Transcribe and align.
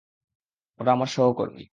ওরা 0.79 0.91
আমার 0.91 1.07
সহকর্মী। 1.07 1.63